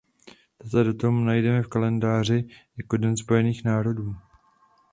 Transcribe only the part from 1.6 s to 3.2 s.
v kalendáři jako Den